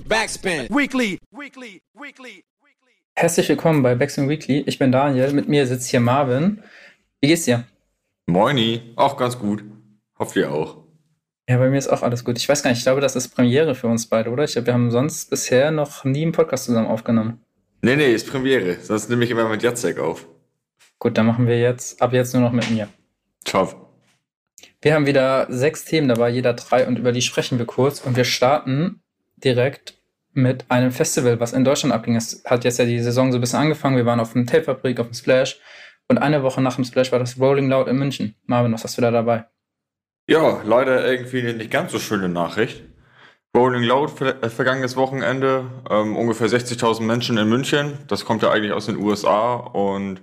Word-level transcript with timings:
Backspin. 0.00 0.68
Weekly. 0.68 1.18
Weekly. 1.30 1.80
Weekly. 1.94 2.44
Herzlich 3.14 3.48
willkommen 3.48 3.82
bei 3.82 3.94
Backspin 3.94 4.28
Weekly. 4.28 4.62
Ich 4.66 4.78
bin 4.78 4.92
Daniel. 4.92 5.32
Mit 5.32 5.48
mir 5.48 5.66
sitzt 5.66 5.88
hier 5.88 6.00
Marvin. 6.00 6.62
Wie 7.20 7.28
geht's 7.28 7.44
dir? 7.44 7.64
Moini. 8.26 8.92
Auch 8.96 9.16
ganz 9.16 9.38
gut. 9.38 9.64
Hoffe 10.18 10.40
ihr 10.40 10.52
auch. 10.52 10.84
Ja, 11.48 11.58
bei 11.58 11.70
mir 11.70 11.78
ist 11.78 11.88
auch 11.88 12.02
alles 12.02 12.24
gut. 12.24 12.36
Ich 12.38 12.48
weiß 12.48 12.62
gar 12.62 12.70
nicht, 12.70 12.78
ich 12.78 12.84
glaube, 12.84 13.00
das 13.00 13.16
ist 13.16 13.28
Premiere 13.28 13.74
für 13.74 13.86
uns 13.86 14.06
beide, 14.06 14.30
oder? 14.30 14.44
Ich 14.44 14.52
glaube, 14.52 14.66
wir 14.66 14.74
haben 14.74 14.90
sonst 14.90 15.30
bisher 15.30 15.70
noch 15.70 16.04
nie 16.04 16.22
einen 16.22 16.32
Podcast 16.32 16.64
zusammen 16.64 16.88
aufgenommen. 16.88 17.40
Nee, 17.82 17.96
nee, 17.96 18.12
ist 18.12 18.28
Premiere. 18.28 18.78
Sonst 18.80 19.08
nehme 19.08 19.24
ich 19.24 19.30
immer 19.30 19.48
mit 19.48 19.62
Jacek 19.62 19.98
auf. 19.98 20.26
Gut, 20.98 21.16
dann 21.16 21.26
machen 21.26 21.46
wir 21.46 21.58
jetzt 21.58 22.02
ab 22.02 22.12
jetzt 22.12 22.34
nur 22.34 22.42
noch 22.42 22.52
mit 22.52 22.70
mir. 22.70 22.88
Ciao. 23.44 23.92
Wir 24.82 24.94
haben 24.94 25.06
wieder 25.06 25.46
sechs 25.48 25.84
Themen 25.84 26.08
dabei, 26.08 26.30
jeder 26.30 26.54
drei, 26.54 26.86
und 26.86 26.98
über 26.98 27.12
die 27.12 27.22
sprechen 27.22 27.58
wir 27.58 27.66
kurz. 27.66 28.00
Und 28.00 28.16
wir 28.16 28.24
starten 28.24 29.00
direkt 29.36 29.94
mit 30.32 30.70
einem 30.70 30.92
Festival, 30.92 31.40
was 31.40 31.52
in 31.52 31.64
Deutschland 31.64 31.94
abging. 31.94 32.16
Es 32.16 32.42
hat 32.44 32.64
jetzt 32.64 32.78
ja 32.78 32.84
die 32.84 33.00
Saison 33.00 33.32
so 33.32 33.38
ein 33.38 33.40
bisschen 33.40 33.58
angefangen. 33.58 33.96
Wir 33.96 34.06
waren 34.06 34.20
auf 34.20 34.32
dem 34.32 34.46
Tapefabrik, 34.46 35.00
auf 35.00 35.08
dem 35.08 35.14
Splash. 35.14 35.58
Und 36.08 36.18
eine 36.18 36.42
Woche 36.42 36.60
nach 36.60 36.76
dem 36.76 36.84
Splash 36.84 37.10
war 37.10 37.18
das 37.18 37.40
Rolling 37.40 37.68
Loud 37.68 37.88
in 37.88 37.96
München. 37.96 38.34
Marvin, 38.44 38.72
was 38.72 38.84
hast 38.84 38.98
du 38.98 39.02
da 39.02 39.10
dabei? 39.10 39.46
Ja, 40.28 40.60
leider 40.64 41.10
irgendwie 41.10 41.42
nicht 41.42 41.70
ganz 41.70 41.92
so 41.92 41.98
schöne 41.98 42.28
Nachricht. 42.28 42.82
Rolling 43.56 43.84
Loud 43.84 44.20
äh, 44.20 44.50
vergangenes 44.50 44.96
Wochenende, 44.96 45.64
ähm, 45.88 46.16
ungefähr 46.16 46.48
60.000 46.48 47.02
Menschen 47.02 47.38
in 47.38 47.48
München. 47.48 47.98
Das 48.06 48.24
kommt 48.24 48.42
ja 48.42 48.50
eigentlich 48.50 48.72
aus 48.72 48.86
den 48.86 48.96
USA 48.96 49.54
und 49.54 50.20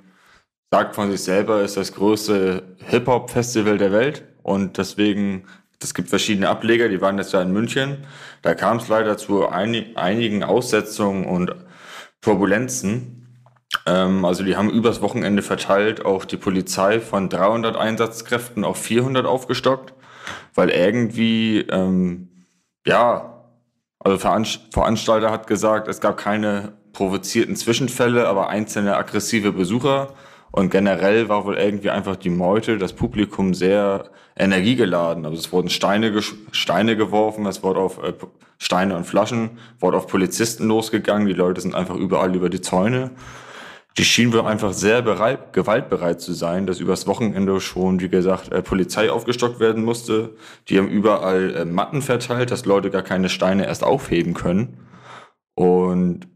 sagt 0.71 0.95
von 0.95 1.09
sich 1.09 1.23
selber, 1.23 1.61
ist 1.61 1.77
das 1.77 1.93
größte 1.93 2.77
Hip-Hop-Festival 2.85 3.77
der 3.77 3.91
Welt. 3.91 4.23
Und 4.43 4.77
deswegen 4.77 5.45
es 5.83 5.93
gibt 5.93 6.09
verschiedene 6.09 6.49
Ableger, 6.49 6.89
die 6.89 7.01
waren 7.01 7.17
jetzt 7.17 7.33
ja 7.33 7.41
in 7.41 7.51
München. 7.51 8.05
Da 8.41 8.55
kam 8.55 8.77
es 8.77 8.87
leider 8.87 9.17
zu 9.17 9.47
einig, 9.47 9.97
einigen 9.97 10.43
Aussetzungen 10.43 11.25
und 11.25 11.55
Turbulenzen. 12.21 13.23
Ähm, 13.85 14.25
also 14.25 14.43
die 14.43 14.55
haben 14.55 14.69
übers 14.69 15.01
Wochenende 15.01 15.41
verteilt 15.41 16.05
auch 16.05 16.25
die 16.25 16.37
Polizei 16.37 16.99
von 16.99 17.29
300 17.29 17.75
Einsatzkräften 17.75 18.63
auf 18.63 18.77
400 18.77 19.25
aufgestockt, 19.25 19.93
weil 20.53 20.69
irgendwie, 20.69 21.59
ähm, 21.69 22.29
ja, 22.85 23.45
also 23.99 24.17
Veranstalter 24.17 25.31
hat 25.31 25.47
gesagt, 25.47 25.87
es 25.87 26.01
gab 26.01 26.17
keine 26.17 26.73
provozierten 26.91 27.55
Zwischenfälle, 27.55 28.27
aber 28.27 28.49
einzelne 28.49 28.95
aggressive 28.95 29.51
Besucher. 29.51 30.13
Und 30.55 30.69
generell 30.69 31.29
war 31.29 31.45
wohl 31.45 31.57
irgendwie 31.57 31.89
einfach 31.89 32.15
die 32.15 32.29
Meute, 32.29 32.77
das 32.77 32.93
Publikum 32.93 33.55
sehr 33.55 34.11
energiegeladen. 34.37 35.25
Also 35.25 35.35
es 35.35 35.51
wurden 35.51 35.71
Steine, 35.71 36.13
Steine 36.51 36.95
geworfen, 36.95 37.47
es 37.47 37.63
wurde 37.63 37.79
auf 37.79 37.97
äh, 38.03 38.13
Steine 38.59 38.95
und 38.95 39.05
Flaschen, 39.05 39.57
wurde 39.79 39.97
auf 39.97 40.05
Polizisten 40.05 40.67
losgegangen. 40.67 41.27
Die 41.27 41.33
Leute 41.33 41.59
sind 41.59 41.73
einfach 41.73 41.95
überall 41.95 42.35
über 42.35 42.51
die 42.51 42.61
Zäune. 42.61 43.09
Die 43.97 44.05
schienen 44.05 44.31
wohl 44.31 44.41
einfach 44.41 44.73
sehr 44.73 45.01
bereit, 45.01 45.53
gewaltbereit 45.53 46.21
zu 46.21 46.33
sein, 46.33 46.67
dass 46.67 46.79
übers 46.79 47.07
Wochenende 47.07 47.59
schon, 47.59 47.99
wie 47.99 48.09
gesagt, 48.09 48.51
äh, 48.51 48.61
Polizei 48.61 49.09
aufgestockt 49.09 49.59
werden 49.59 49.83
musste. 49.83 50.35
Die 50.69 50.77
haben 50.77 50.87
überall 50.87 51.55
äh, 51.55 51.65
Matten 51.65 52.03
verteilt, 52.03 52.51
dass 52.51 52.65
Leute 52.65 52.91
gar 52.91 53.01
keine 53.01 53.29
Steine 53.29 53.65
erst 53.65 53.83
aufheben 53.83 54.35
können. 54.35 54.77
Und 55.55 56.27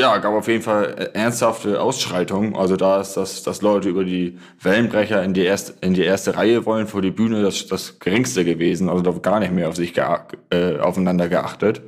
ja, 0.00 0.16
gab 0.18 0.32
auf 0.32 0.48
jeden 0.48 0.62
Fall 0.62 0.94
äh, 0.98 1.18
ernsthafte 1.18 1.80
Ausschreitungen. 1.80 2.56
Also 2.56 2.76
da 2.76 3.00
ist 3.00 3.14
das, 3.14 3.42
dass 3.42 3.60
Leute 3.60 3.90
über 3.90 4.04
die 4.04 4.38
Wellenbrecher 4.60 5.22
in 5.22 5.34
die 5.34 5.44
erste, 5.44 5.74
in 5.82 5.94
die 5.94 6.02
erste 6.02 6.36
Reihe 6.36 6.64
wollen 6.64 6.86
vor 6.86 7.02
die 7.02 7.10
Bühne, 7.10 7.42
das, 7.42 7.66
das 7.66 7.98
geringste 7.98 8.44
gewesen. 8.44 8.88
Also 8.88 9.02
da 9.02 9.12
gar 9.12 9.40
nicht 9.40 9.52
mehr 9.52 9.68
auf 9.68 9.76
sich 9.76 9.96
äh, 9.98 10.78
aufeinander 10.78 11.28
geachtet. 11.28 11.82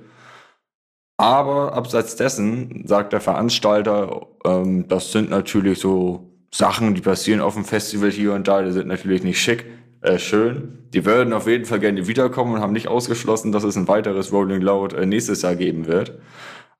Aber 1.16 1.72
abseits 1.74 2.16
dessen 2.16 2.86
sagt 2.86 3.12
der 3.12 3.20
Veranstalter, 3.20 4.26
ähm, 4.44 4.88
das 4.88 5.12
sind 5.12 5.30
natürlich 5.30 5.78
so 5.78 6.30
Sachen, 6.54 6.94
die 6.94 7.00
passieren 7.00 7.40
auf 7.40 7.54
dem 7.54 7.64
Festival 7.64 8.10
hier 8.10 8.34
und 8.34 8.46
da, 8.46 8.62
die 8.62 8.72
sind 8.72 8.88
natürlich 8.88 9.22
nicht 9.22 9.40
schick, 9.40 9.64
äh, 10.02 10.18
schön. 10.18 10.80
Die 10.92 11.06
würden 11.06 11.32
auf 11.32 11.46
jeden 11.46 11.64
Fall 11.64 11.80
gerne 11.80 12.06
wiederkommen 12.08 12.54
und 12.54 12.60
haben 12.60 12.72
nicht 12.74 12.88
ausgeschlossen, 12.88 13.52
dass 13.52 13.64
es 13.64 13.76
ein 13.76 13.88
weiteres 13.88 14.32
Rolling 14.32 14.60
Loud 14.60 14.92
äh, 14.92 15.06
nächstes 15.06 15.42
Jahr 15.42 15.54
geben 15.54 15.86
wird. 15.86 16.18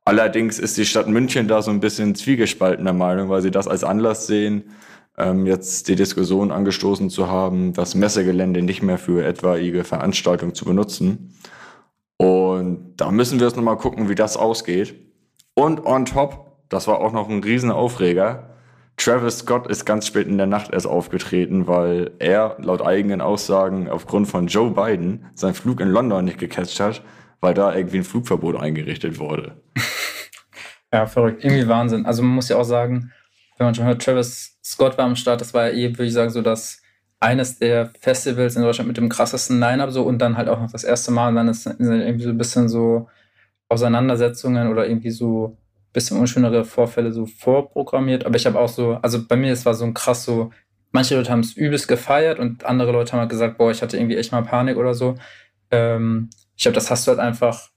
Allerdings 0.05 0.59
ist 0.59 0.77
die 0.77 0.85
Stadt 0.85 1.07
München 1.07 1.47
da 1.47 1.63
so 1.63 1.71
ein 1.71 1.81
bisschen 1.81 2.15
zwiegespaltener 2.15 2.93
Meinung, 2.93 3.29
weil 3.29 3.43
sie 3.43 3.53
das 3.53 3.69
als 3.69 3.85
Anlass 3.85 4.27
sehen, 4.27 4.65
ähm, 5.17 5.47
jetzt 5.47 5.89
die 5.89 5.95
Diskussion 5.95 6.51
angestoßen 6.51 7.09
zu 7.09 7.29
haben, 7.29 7.73
das 7.73 7.95
Messegelände 7.95 8.63
nicht 8.63 8.83
mehr 8.83 8.99
für 8.99 9.25
etwaige 9.25 9.85
Veranstaltungen 9.85 10.55
zu 10.55 10.65
benutzen. 10.65 11.35
Und 12.17 12.95
da 12.97 13.11
müssen 13.11 13.39
wir 13.39 13.47
jetzt 13.47 13.57
nochmal 13.57 13.77
gucken, 13.77 14.09
wie 14.09 14.15
das 14.15 14.37
ausgeht. 14.37 14.95
Und 15.55 15.87
on 15.87 16.05
top, 16.05 16.53
das 16.69 16.89
war 16.89 17.01
auch 17.01 17.13
noch 17.13 17.29
ein 17.29 17.43
Riesenaufreger, 17.43 18.49
Travis 18.97 19.39
Scott 19.39 19.67
ist 19.69 19.85
ganz 19.85 20.07
spät 20.07 20.29
in 20.29 20.37
der 20.37 20.47
Nacht 20.47 20.73
erst 20.73 20.87
aufgetreten, 20.87 21.67
weil 21.67 22.13
er 22.19 22.57
laut 22.61 22.83
eigenen 22.83 23.21
Aussagen 23.21 23.89
aufgrund 23.89 24.29
von 24.29 24.47
Joe 24.47 24.71
Biden 24.71 25.27
seinen 25.35 25.55
Flug 25.55 25.81
in 25.81 25.89
London 25.89 26.25
nicht 26.25 26.39
gecatcht 26.39 26.79
hat 26.79 27.03
weil 27.43 27.53
da 27.53 27.75
irgendwie 27.75 27.99
ein 27.99 28.05
Flugverbot 28.05 28.57
eingerichtet 28.57 29.19
wurde. 29.19 29.61
ja, 30.93 31.07
verrückt. 31.07 31.45
Irgendwie 31.45 31.69
Wahnsinn. 31.69 32.07
Also 32.07 32.23
man 32.23 32.37
muss 32.37 32.49
ja 32.49 32.57
auch 32.57 32.65
sagen, 32.65 33.13
wenn 33.59 33.67
man 33.67 33.75
schon 33.75 33.85
hört, 33.85 34.01
Travis 34.01 34.59
Scott 34.65 34.97
war 34.97 35.05
am 35.05 35.17
Start, 35.17 35.41
das 35.41 35.53
war 35.53 35.69
ja 35.69 35.75
eh, 35.75 35.91
würde 35.91 36.05
ich 36.05 36.13
sagen, 36.13 36.31
so 36.31 36.41
das 36.41 36.81
eines 37.21 37.59
der 37.59 37.91
Festivals 38.01 38.57
in 38.57 38.63
Deutschland 38.63 38.89
mit 38.89 38.97
dem 38.97 39.09
krassesten 39.09 39.61
Line-Up 39.61 39.91
so 39.91 40.03
und 40.03 40.19
dann 40.19 40.37
halt 40.37 40.49
auch 40.49 40.61
noch 40.61 40.71
das 40.71 40.85
erste 40.85 41.11
Mal 41.11 41.29
und 41.29 41.37
dann 41.37 41.49
ist 41.49 41.67
irgendwie 41.67 42.25
so 42.25 42.31
ein 42.31 42.39
bisschen 42.39 42.69
so 42.69 43.09
Auseinandersetzungen 43.69 44.69
oder 44.69 44.89
irgendwie 44.89 45.11
so 45.11 45.49
ein 45.49 45.93
bisschen 45.93 46.19
unschönere 46.19 46.65
Vorfälle 46.65 47.13
so 47.13 47.27
vorprogrammiert. 47.27 48.25
Aber 48.25 48.37
ich 48.37 48.47
habe 48.47 48.59
auch 48.59 48.69
so, 48.69 48.99
also 49.03 49.27
bei 49.27 49.37
mir, 49.37 49.53
es 49.53 49.67
war 49.67 49.75
so 49.75 49.85
ein 49.85 49.95
krass 49.95 50.25
so, 50.25 50.51
manche 50.93 51.17
Leute 51.17 51.31
haben 51.31 51.41
es 51.41 51.57
übelst 51.57 51.89
gefeiert 51.89 52.39
und 52.39 52.65
andere 52.65 52.93
Leute 52.93 53.13
haben 53.13 53.21
halt 53.21 53.31
gesagt, 53.31 53.59
boah, 53.59 53.71
ich 53.71 53.83
hatte 53.83 53.97
irgendwie 53.97 54.17
echt 54.17 54.33
mal 54.33 54.43
Panik 54.43 54.77
oder 54.77 54.95
so. 54.95 55.17
Ähm, 55.71 56.29
ich 56.57 56.63
glaube, 56.63 56.75
das 56.75 56.91
hast 56.91 57.07
du 57.07 57.11
halt 57.11 57.21
einfach, 57.21 57.71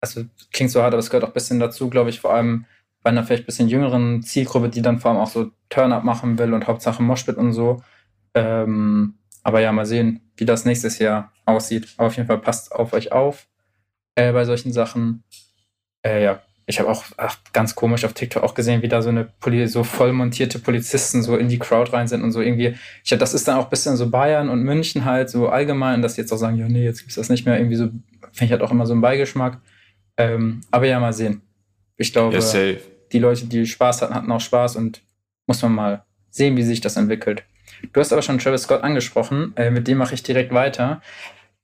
also 0.00 0.24
klingt 0.52 0.70
so 0.70 0.82
hart, 0.82 0.92
aber 0.92 1.00
es 1.00 1.10
gehört 1.10 1.24
auch 1.24 1.30
ein 1.30 1.34
bisschen 1.34 1.60
dazu, 1.60 1.90
glaube 1.90 2.10
ich, 2.10 2.20
vor 2.20 2.32
allem 2.32 2.66
bei 3.02 3.10
einer 3.10 3.24
vielleicht 3.24 3.44
ein 3.44 3.46
bisschen 3.46 3.68
jüngeren 3.68 4.22
Zielgruppe, 4.22 4.68
die 4.68 4.82
dann 4.82 4.98
vor 4.98 5.10
allem 5.10 5.20
auch 5.20 5.28
so 5.28 5.50
Turn-up 5.68 6.04
machen 6.04 6.38
will 6.38 6.52
und 6.54 6.66
Hauptsache 6.66 7.02
Moshpit 7.02 7.36
und 7.36 7.52
so. 7.52 7.82
Ähm, 8.34 9.18
aber 9.42 9.60
ja, 9.60 9.70
mal 9.72 9.86
sehen, 9.86 10.32
wie 10.36 10.44
das 10.44 10.64
nächstes 10.64 10.98
Jahr 10.98 11.32
aussieht. 11.44 11.94
Aber 11.96 12.08
auf 12.08 12.16
jeden 12.16 12.26
Fall 12.26 12.38
passt 12.38 12.72
auf 12.72 12.92
euch 12.92 13.12
auf 13.12 13.46
äh, 14.16 14.32
bei 14.32 14.44
solchen 14.44 14.72
Sachen. 14.72 15.22
Äh, 16.04 16.24
ja, 16.24 16.42
ich 16.68 16.80
habe 16.80 16.90
auch 16.90 17.04
ach, 17.16 17.38
ganz 17.52 17.76
komisch 17.76 18.04
auf 18.04 18.12
TikTok 18.12 18.42
auch 18.42 18.54
gesehen, 18.54 18.82
wie 18.82 18.88
da 18.88 19.00
so 19.00 19.08
eine 19.08 19.24
Poli 19.40 19.68
so 19.68 19.84
voll 19.84 20.12
montierte 20.12 20.58
Polizisten 20.58 21.22
so 21.22 21.36
in 21.36 21.48
die 21.48 21.60
Crowd 21.60 21.92
rein 21.92 22.08
sind 22.08 22.24
und 22.24 22.32
so 22.32 22.40
irgendwie. 22.40 22.74
Ich 23.04 23.12
hab, 23.12 23.20
das 23.20 23.34
ist 23.34 23.46
dann 23.46 23.58
auch 23.58 23.64
ein 23.64 23.70
bisschen 23.70 23.96
so 23.96 24.10
Bayern 24.10 24.48
und 24.48 24.62
München 24.62 25.04
halt 25.04 25.30
so 25.30 25.48
allgemein, 25.48 26.02
dass 26.02 26.14
die 26.14 26.22
jetzt 26.22 26.32
auch 26.32 26.38
sagen, 26.38 26.56
ja, 26.56 26.68
nee, 26.68 26.84
jetzt 26.84 27.00
gibt's 27.00 27.14
das 27.14 27.28
nicht 27.28 27.46
mehr. 27.46 27.56
Irgendwie 27.56 27.76
so, 27.76 27.84
finde 27.84 28.44
ich 28.46 28.50
halt 28.50 28.62
auch 28.62 28.72
immer 28.72 28.84
so 28.84 28.94
einen 28.94 29.00
Beigeschmack. 29.00 29.60
Ähm, 30.16 30.62
aber 30.72 30.86
ja, 30.86 30.98
mal 30.98 31.12
sehen. 31.12 31.42
Ich 31.98 32.12
glaube, 32.12 32.36
ja, 32.36 32.74
die 33.12 33.18
Leute, 33.20 33.46
die 33.46 33.64
Spaß 33.64 34.02
hatten, 34.02 34.14
hatten 34.14 34.32
auch 34.32 34.40
Spaß 34.40 34.74
und 34.76 35.02
muss 35.46 35.62
man 35.62 35.72
mal 35.72 36.04
sehen, 36.30 36.56
wie 36.56 36.64
sich 36.64 36.80
das 36.80 36.96
entwickelt. 36.96 37.44
Du 37.92 38.00
hast 38.00 38.12
aber 38.12 38.22
schon 38.22 38.38
Travis 38.38 38.62
Scott 38.62 38.82
angesprochen, 38.82 39.52
äh, 39.56 39.70
mit 39.70 39.86
dem 39.86 39.98
mache 39.98 40.14
ich 40.14 40.22
direkt 40.22 40.52
weiter. 40.52 41.00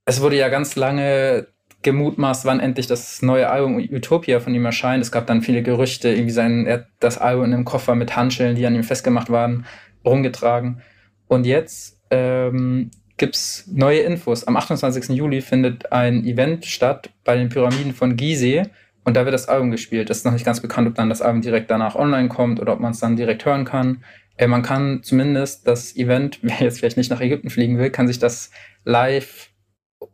Es 0.04 0.20
wurde 0.20 0.36
ja 0.36 0.48
ganz 0.48 0.76
lange 0.76 1.48
gemutmaßt, 1.82 2.44
wann 2.44 2.60
endlich 2.60 2.86
das 2.86 3.22
neue 3.22 3.50
Album 3.50 3.76
Utopia 3.76 4.40
von 4.40 4.54
ihm 4.54 4.64
erscheint. 4.64 5.02
Es 5.02 5.12
gab 5.12 5.26
dann 5.26 5.42
viele 5.42 5.62
Gerüchte, 5.62 6.08
irgendwie 6.08 6.30
sein, 6.30 6.66
er 6.66 6.74
hat 6.74 6.86
das 7.00 7.18
Album 7.18 7.46
in 7.46 7.54
einem 7.54 7.64
Koffer 7.64 7.94
mit 7.94 8.16
Handschellen, 8.16 8.56
die 8.56 8.66
an 8.66 8.74
ihm 8.74 8.84
festgemacht 8.84 9.30
waren, 9.30 9.66
rumgetragen. 10.04 10.82
Und 11.28 11.46
jetzt 11.46 12.00
ähm, 12.10 12.90
gibt 13.16 13.36
es 13.36 13.68
neue 13.72 14.00
Infos. 14.00 14.44
Am 14.44 14.56
28. 14.56 15.10
Juli 15.10 15.40
findet 15.40 15.92
ein 15.92 16.24
Event 16.24 16.66
statt 16.66 17.10
bei 17.24 17.36
den 17.36 17.48
Pyramiden 17.48 17.94
von 17.94 18.16
Gizeh 18.16 18.64
und 19.04 19.16
da 19.16 19.24
wird 19.24 19.34
das 19.34 19.48
Album 19.48 19.70
gespielt. 19.70 20.10
Es 20.10 20.18
ist 20.18 20.24
noch 20.24 20.32
nicht 20.32 20.44
ganz 20.44 20.60
bekannt, 20.60 20.88
ob 20.88 20.94
dann 20.94 21.08
das 21.08 21.22
Album 21.22 21.40
direkt 21.40 21.70
danach 21.70 21.94
online 21.94 22.28
kommt 22.28 22.60
oder 22.60 22.72
ob 22.72 22.80
man 22.80 22.92
es 22.92 23.00
dann 23.00 23.16
direkt 23.16 23.44
hören 23.44 23.64
kann. 23.64 24.04
Äh, 24.36 24.46
man 24.46 24.62
kann 24.62 25.02
zumindest 25.02 25.66
das 25.66 25.96
Event, 25.96 26.38
wer 26.42 26.60
jetzt 26.60 26.78
vielleicht 26.78 26.96
nicht 26.96 27.10
nach 27.10 27.20
Ägypten 27.20 27.50
fliegen 27.50 27.78
will, 27.78 27.90
kann 27.90 28.08
sich 28.08 28.18
das 28.18 28.50
live 28.84 29.51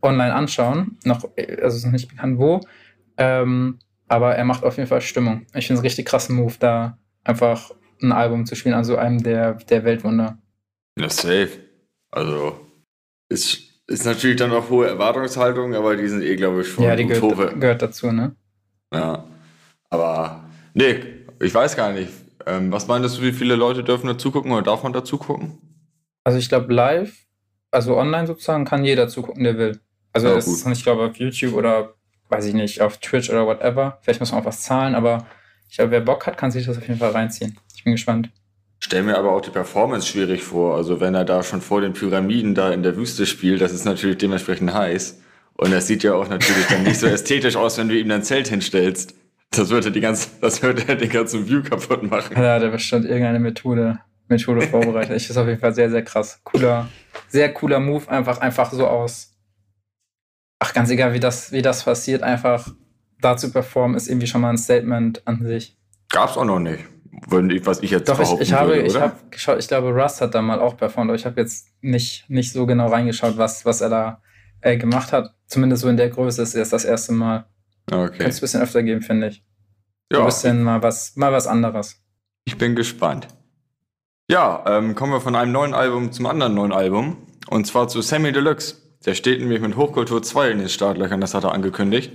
online 0.02 0.34
anschauen. 0.34 0.98
Noch, 1.04 1.24
also 1.36 1.66
es 1.66 1.76
ist 1.76 1.84
noch 1.84 1.92
nicht 1.92 2.08
bekannt 2.08 2.38
wo. 2.38 2.60
Ähm, 3.16 3.78
aber 4.08 4.34
er 4.34 4.44
macht 4.44 4.64
auf 4.64 4.76
jeden 4.76 4.88
Fall 4.88 5.00
Stimmung. 5.00 5.46
Ich 5.54 5.66
finde 5.66 5.80
es 5.80 5.84
richtig 5.84 6.06
krassen 6.06 6.36
Move, 6.36 6.54
da 6.58 6.98
einfach 7.24 7.72
ein 8.02 8.12
Album 8.12 8.46
zu 8.46 8.54
spielen, 8.54 8.74
also 8.74 8.96
einem 8.96 9.22
der, 9.22 9.54
der 9.54 9.84
Weltwunder. 9.84 10.38
Ja, 10.98 11.10
safe. 11.10 11.50
Also, 12.10 12.58
ist, 13.28 13.82
ist 13.86 14.06
natürlich 14.06 14.36
dann 14.36 14.52
auch 14.52 14.70
hohe 14.70 14.86
Erwartungshaltung, 14.86 15.74
aber 15.74 15.96
die 15.96 16.08
sind 16.08 16.22
eh, 16.22 16.36
glaube 16.36 16.62
ich, 16.62 16.68
schon 16.68 16.84
Ja, 16.84 16.96
die 16.96 17.06
gehört, 17.06 17.60
gehört, 17.60 17.82
dazu, 17.82 18.10
ne? 18.12 18.34
Ja. 18.94 19.24
Aber, 19.90 20.44
nee, 20.74 21.00
ich 21.40 21.54
weiß 21.54 21.76
gar 21.76 21.92
nicht. 21.92 22.12
Ähm, 22.46 22.72
was 22.72 22.86
meinst 22.86 23.18
du, 23.18 23.22
wie 23.22 23.32
viele 23.32 23.56
Leute 23.56 23.84
dürfen 23.84 24.06
da 24.06 24.16
zugucken 24.16 24.52
oder 24.52 24.62
darf 24.62 24.82
man 24.82 24.92
da 24.92 25.04
zugucken? 25.04 25.58
Also, 26.24 26.38
ich 26.38 26.48
glaube, 26.48 26.72
live 26.72 27.27
also 27.70 27.96
online 27.96 28.26
sozusagen 28.26 28.64
kann 28.64 28.84
jeder 28.84 29.08
zugucken, 29.08 29.44
der 29.44 29.58
will. 29.58 29.80
Also 30.12 30.28
ja, 30.28 30.36
es 30.36 30.46
ist, 30.46 30.66
ich 30.66 30.82
glaube, 30.82 31.04
auf 31.04 31.16
YouTube 31.16 31.54
oder 31.54 31.94
weiß 32.28 32.46
ich 32.46 32.54
nicht, 32.54 32.80
auf 32.80 32.98
Twitch 32.98 33.30
oder 33.30 33.46
whatever. 33.46 33.98
Vielleicht 34.02 34.20
muss 34.20 34.32
man 34.32 34.40
auch 34.40 34.46
was 34.46 34.62
zahlen, 34.62 34.94
aber 34.94 35.26
ich 35.68 35.76
glaube, 35.76 35.92
wer 35.92 36.00
Bock 36.00 36.26
hat, 36.26 36.36
kann 36.36 36.50
sich 36.50 36.66
das 36.66 36.78
auf 36.78 36.86
jeden 36.86 36.98
Fall 36.98 37.10
reinziehen. 37.10 37.58
Ich 37.74 37.84
bin 37.84 37.92
gespannt. 37.92 38.30
Stell 38.80 39.02
mir 39.02 39.18
aber 39.18 39.32
auch 39.32 39.40
die 39.40 39.50
Performance 39.50 40.06
schwierig 40.06 40.42
vor. 40.42 40.76
Also 40.76 41.00
wenn 41.00 41.14
er 41.14 41.24
da 41.24 41.42
schon 41.42 41.60
vor 41.60 41.80
den 41.80 41.92
Pyramiden 41.92 42.54
da 42.54 42.70
in 42.70 42.82
der 42.82 42.96
Wüste 42.96 43.26
spielt, 43.26 43.60
das 43.60 43.72
ist 43.72 43.84
natürlich 43.84 44.18
dementsprechend 44.18 44.72
heiß. 44.72 45.20
Und 45.56 45.72
das 45.72 45.88
sieht 45.88 46.04
ja 46.04 46.14
auch 46.14 46.28
natürlich 46.28 46.66
dann 46.68 46.84
nicht 46.84 46.98
so 46.98 47.06
ästhetisch 47.08 47.56
aus, 47.56 47.76
wenn 47.78 47.88
du 47.88 47.98
ihm 47.98 48.08
dein 48.08 48.22
Zelt 48.22 48.48
hinstellst. 48.48 49.14
Das 49.50 49.70
würde 49.70 49.90
die 49.90 50.00
ganze, 50.00 50.28
das 50.40 50.62
würde 50.62 50.96
den 50.96 51.08
ganzen 51.08 51.48
View 51.48 51.62
kaputt 51.62 52.08
machen. 52.08 52.36
Ja, 52.36 52.58
da 52.58 52.68
bestimmt 52.68 53.06
irgendeine 53.06 53.40
Methode, 53.40 53.98
Methode 54.28 54.62
vorbereitet. 54.62 55.16
ich 55.16 55.28
ist 55.28 55.36
auf 55.36 55.48
jeden 55.48 55.58
Fall 55.58 55.74
sehr, 55.74 55.90
sehr 55.90 56.02
krass. 56.02 56.40
Cooler, 56.44 56.88
sehr 57.28 57.52
cooler 57.52 57.80
Move, 57.80 58.08
einfach, 58.08 58.38
einfach 58.38 58.72
so 58.72 58.86
aus. 58.86 59.34
Ach, 60.58 60.72
ganz 60.72 60.90
egal, 60.90 61.12
wie 61.12 61.20
das, 61.20 61.52
wie 61.52 61.62
das 61.62 61.84
passiert, 61.84 62.22
einfach 62.22 62.72
da 63.20 63.36
zu 63.36 63.52
performen, 63.52 63.96
ist 63.96 64.08
irgendwie 64.08 64.26
schon 64.26 64.40
mal 64.40 64.50
ein 64.50 64.58
Statement 64.58 65.26
an 65.26 65.44
sich. 65.44 65.76
Gab's 66.08 66.36
auch 66.36 66.44
noch 66.44 66.58
nicht. 66.58 66.84
Was 67.26 67.82
ich 67.82 67.90
jetzt 67.90 68.08
Doch, 68.08 68.20
ich, 68.20 68.40
ich 68.40 68.52
habe, 68.52 68.70
würde, 68.70 68.82
ich 68.82 68.96
habe 68.96 69.14
geschaut, 69.30 69.58
ich 69.58 69.68
glaube, 69.68 69.88
Rust 69.88 70.20
hat 70.20 70.34
da 70.34 70.42
mal 70.42 70.60
auch 70.60 70.76
performt, 70.76 71.10
aber 71.10 71.16
ich 71.16 71.26
habe 71.26 71.40
jetzt 71.40 71.68
nicht, 71.80 72.28
nicht 72.30 72.52
so 72.52 72.64
genau 72.64 72.88
reingeschaut, 72.88 73.36
was, 73.36 73.64
was 73.64 73.80
er 73.80 73.88
da 73.88 74.22
äh, 74.60 74.76
gemacht 74.76 75.12
hat. 75.12 75.34
Zumindest 75.46 75.82
so 75.82 75.88
in 75.88 75.96
der 75.96 76.10
Größe 76.10 76.42
ist 76.42 76.54
erst 76.54 76.72
das 76.72 76.84
erste 76.84 77.12
Mal. 77.12 77.46
Okay. 77.90 78.08
Könnte 78.08 78.28
es 78.28 78.38
ein 78.38 78.40
bisschen 78.40 78.62
öfter 78.62 78.82
geben, 78.82 79.02
finde 79.02 79.28
ich. 79.28 79.44
Ja. 80.12 80.20
Ein 80.20 80.26
bisschen 80.26 80.62
mal 80.62 80.82
was, 80.82 81.16
mal 81.16 81.32
was 81.32 81.46
anderes. 81.46 82.02
Ich 82.44 82.56
bin 82.56 82.76
gespannt. 82.76 83.28
Ja, 84.30 84.62
ähm, 84.66 84.94
kommen 84.94 85.14
wir 85.14 85.22
von 85.22 85.34
einem 85.34 85.52
neuen 85.52 85.72
Album 85.72 86.12
zum 86.12 86.26
anderen 86.26 86.52
neuen 86.52 86.70
Album. 86.72 87.16
Und 87.48 87.66
zwar 87.66 87.88
zu 87.88 88.02
Sammy 88.02 88.30
Deluxe. 88.30 88.76
Der 89.06 89.14
steht 89.14 89.40
nämlich 89.40 89.62
mit 89.62 89.74
Hochkultur 89.74 90.22
2 90.22 90.50
in 90.50 90.58
den 90.58 90.68
Startlöchern, 90.68 91.22
das 91.22 91.32
hat 91.32 91.44
er 91.44 91.52
angekündigt. 91.52 92.12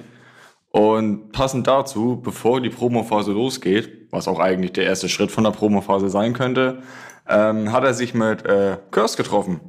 Und 0.69 1.31
passend 1.31 1.65
dazu, 1.65 2.21
bevor 2.21 2.61
die 2.61 2.69
Promophase 2.69 3.31
losgeht, 3.31 4.09
was 4.11 4.27
auch 4.27 4.37
eigentlich 4.39 4.73
der 4.73 4.85
erste 4.85 5.09
Schritt 5.09 5.31
von 5.31 5.43
der 5.43 5.51
Promophase 5.51 6.07
sein 6.09 6.33
könnte, 6.33 6.83
ähm, 7.27 7.71
hat 7.71 7.83
er 7.83 7.95
sich 7.95 8.13
mit 8.13 8.45
äh, 8.45 8.77
Curse 8.91 9.17
getroffen. 9.17 9.61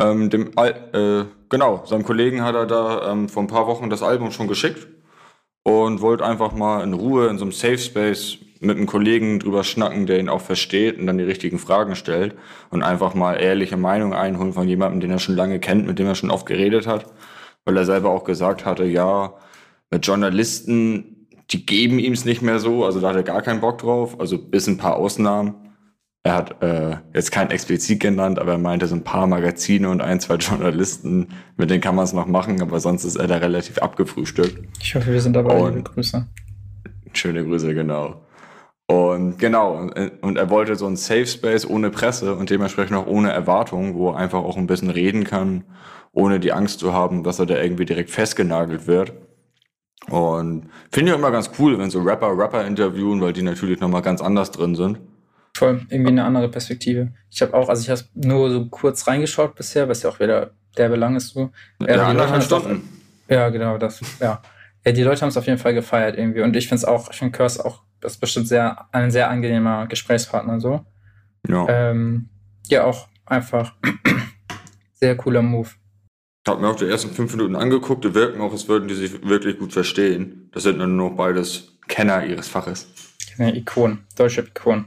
Ähm, 0.00 0.30
dem, 0.30 0.52
äh, 0.56 1.24
genau, 1.48 1.84
seinem 1.84 2.04
Kollegen 2.04 2.44
hat 2.44 2.54
er 2.54 2.66
da 2.66 3.10
ähm, 3.10 3.28
vor 3.28 3.42
ein 3.42 3.48
paar 3.48 3.66
Wochen 3.66 3.90
das 3.90 4.04
Album 4.04 4.30
schon 4.30 4.46
geschickt 4.46 4.86
und 5.64 6.00
wollte 6.00 6.24
einfach 6.24 6.52
mal 6.52 6.84
in 6.84 6.92
Ruhe 6.94 7.26
in 7.26 7.38
so 7.38 7.44
einem 7.44 7.52
Safe 7.52 7.78
Space 7.78 8.38
mit 8.60 8.76
einem 8.76 8.86
Kollegen 8.86 9.40
drüber 9.40 9.64
schnacken, 9.64 10.06
der 10.06 10.18
ihn 10.20 10.28
auch 10.28 10.42
versteht 10.42 10.98
und 10.98 11.06
dann 11.06 11.18
die 11.18 11.24
richtigen 11.24 11.58
Fragen 11.58 11.96
stellt 11.96 12.34
und 12.68 12.82
einfach 12.82 13.14
mal 13.14 13.34
ehrliche 13.34 13.78
Meinung 13.78 14.12
einholen 14.12 14.52
von 14.52 14.68
jemandem, 14.68 15.00
den 15.00 15.10
er 15.10 15.18
schon 15.18 15.34
lange 15.34 15.58
kennt, 15.58 15.86
mit 15.86 15.98
dem 15.98 16.06
er 16.06 16.14
schon 16.14 16.30
oft 16.30 16.46
geredet 16.46 16.86
hat, 16.86 17.06
weil 17.64 17.76
er 17.76 17.86
selber 17.86 18.10
auch 18.10 18.24
gesagt 18.24 18.66
hatte, 18.66 18.84
ja, 18.84 19.34
mit 19.90 20.06
Journalisten, 20.06 21.26
die 21.50 21.64
geben 21.64 21.98
ihm 21.98 22.12
es 22.12 22.26
nicht 22.26 22.42
mehr 22.42 22.58
so, 22.58 22.84
also 22.84 23.00
da 23.00 23.08
hat 23.08 23.16
er 23.16 23.22
gar 23.22 23.42
keinen 23.42 23.60
Bock 23.60 23.78
drauf, 23.78 24.20
also 24.20 24.38
bis 24.38 24.66
ein 24.66 24.76
paar 24.76 24.96
Ausnahmen. 24.96 25.54
Er 26.22 26.34
hat 26.34 26.62
äh, 26.62 26.98
jetzt 27.14 27.32
kein 27.32 27.50
explizit 27.50 27.98
genannt, 27.98 28.38
aber 28.38 28.52
er 28.52 28.58
meinte 28.58 28.86
so 28.86 28.94
ein 28.94 29.04
paar 29.04 29.26
Magazine 29.26 29.88
und 29.88 30.02
ein, 30.02 30.20
zwei 30.20 30.34
Journalisten, 30.36 31.28
mit 31.56 31.70
denen 31.70 31.80
kann 31.80 31.96
man 31.96 32.04
es 32.04 32.12
noch 32.12 32.26
machen, 32.26 32.60
aber 32.60 32.78
sonst 32.78 33.04
ist 33.04 33.16
er 33.16 33.26
da 33.26 33.38
relativ 33.38 33.78
abgefrühstückt. 33.78 34.68
Ich 34.82 34.94
hoffe, 34.94 35.10
wir 35.10 35.20
sind 35.20 35.32
dabei. 35.32 35.58
Und, 35.58 35.84
Grüße. 35.86 36.26
Schöne 37.14 37.42
Grüße, 37.42 37.74
genau. 37.74 38.20
Und 38.90 39.38
genau, 39.38 39.88
und 40.20 40.36
er 40.36 40.50
wollte 40.50 40.74
so 40.74 40.84
ein 40.88 40.96
Safe 40.96 41.24
Space 41.24 41.64
ohne 41.64 41.90
Presse 41.90 42.34
und 42.34 42.50
dementsprechend 42.50 42.96
auch 42.96 43.06
ohne 43.06 43.30
Erwartung, 43.30 43.94
wo 43.94 44.10
er 44.10 44.16
einfach 44.16 44.40
auch 44.40 44.56
ein 44.56 44.66
bisschen 44.66 44.90
reden 44.90 45.22
kann, 45.22 45.62
ohne 46.10 46.40
die 46.40 46.52
Angst 46.52 46.80
zu 46.80 46.92
haben, 46.92 47.22
dass 47.22 47.38
er 47.38 47.46
da 47.46 47.56
irgendwie 47.56 47.84
direkt 47.84 48.10
festgenagelt 48.10 48.88
wird. 48.88 49.12
Und 50.08 50.70
finde 50.90 51.12
ich 51.12 51.16
immer 51.16 51.30
ganz 51.30 51.52
cool, 51.60 51.78
wenn 51.78 51.88
so 51.88 52.00
Rapper 52.00 52.36
Rapper 52.36 52.66
interviewen, 52.66 53.20
weil 53.20 53.32
die 53.32 53.42
natürlich 53.42 53.78
nochmal 53.78 54.02
ganz 54.02 54.20
anders 54.20 54.50
drin 54.50 54.74
sind. 54.74 54.98
Voll, 55.56 55.82
irgendwie 55.88 56.10
eine 56.10 56.24
andere 56.24 56.48
Perspektive. 56.48 57.12
Ich 57.30 57.40
habe 57.42 57.54
auch, 57.54 57.68
also 57.68 57.82
ich 57.82 57.90
habe 57.90 58.02
nur 58.14 58.50
so 58.50 58.66
kurz 58.70 59.06
reingeschaut 59.06 59.54
bisher, 59.54 59.88
was 59.88 60.02
ja 60.02 60.10
auch 60.10 60.18
wieder 60.18 60.50
der 60.76 60.88
Belang 60.88 61.14
ist 61.14 61.28
so. 61.28 61.52
Ja, 61.80 61.94
ja 61.94 62.06
anderthalb 62.08 62.42
Stunden. 62.42 62.88
ja, 63.28 63.50
genau, 63.50 63.78
das, 63.78 64.00
ja. 64.18 64.42
ja 64.84 64.90
die 64.90 65.04
Leute 65.04 65.20
haben 65.20 65.28
es 65.28 65.36
auf 65.36 65.46
jeden 65.46 65.58
Fall 65.58 65.74
gefeiert 65.74 66.18
irgendwie. 66.18 66.40
Und 66.40 66.56
ich 66.56 66.66
finde 66.66 66.80
es 66.80 66.84
auch, 66.84 67.12
ich 67.12 67.18
finde 67.18 67.38
Curse 67.38 67.64
auch, 67.64 67.84
das 68.00 68.12
ist 68.12 68.20
bestimmt 68.20 68.48
sehr, 68.48 68.86
ein 68.92 69.10
sehr 69.10 69.30
angenehmer 69.30 69.86
Gesprächspartner 69.86 70.60
so. 70.60 70.84
Ja. 71.48 71.66
Ähm, 71.68 72.28
ja, 72.68 72.84
auch 72.84 73.08
einfach 73.26 73.74
sehr 74.92 75.16
cooler 75.16 75.42
Move. 75.42 75.68
Ich 76.44 76.50
habe 76.50 76.60
mir 76.62 76.68
auch 76.68 76.76
die 76.76 76.86
ersten 76.86 77.10
fünf 77.10 77.32
Minuten 77.32 77.56
angeguckt, 77.56 78.04
die 78.04 78.14
wirken 78.14 78.40
auch, 78.40 78.52
als 78.52 78.66
würden 78.68 78.88
die 78.88 78.94
sich 78.94 79.28
wirklich 79.28 79.58
gut 79.58 79.72
verstehen. 79.72 80.48
Das 80.52 80.62
sind 80.62 80.78
nur 80.78 80.86
noch 80.86 81.10
beides 81.10 81.78
Kenner 81.88 82.24
ihres 82.24 82.48
Faches. 82.48 82.88
Ja, 83.36 83.48
Ikonen, 83.48 84.06
deutsche 84.16 84.42
Ikonen. 84.42 84.86